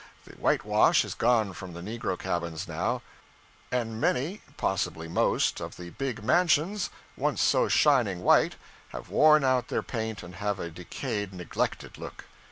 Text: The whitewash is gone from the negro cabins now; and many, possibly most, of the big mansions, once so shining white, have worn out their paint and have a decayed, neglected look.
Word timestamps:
The 0.25 0.31
whitewash 0.37 1.05
is 1.05 1.13
gone 1.13 1.53
from 1.53 1.73
the 1.73 1.81
negro 1.81 2.17
cabins 2.17 2.67
now; 2.67 3.03
and 3.71 4.01
many, 4.01 4.41
possibly 4.57 5.07
most, 5.07 5.59
of 5.61 5.77
the 5.77 5.91
big 5.91 6.23
mansions, 6.23 6.89
once 7.15 7.39
so 7.39 7.67
shining 7.67 8.23
white, 8.23 8.55
have 8.93 9.09
worn 9.09 9.43
out 9.43 9.67
their 9.67 9.83
paint 9.83 10.23
and 10.23 10.37
have 10.37 10.59
a 10.59 10.71
decayed, 10.71 11.33
neglected 11.33 11.99
look. 11.99 12.25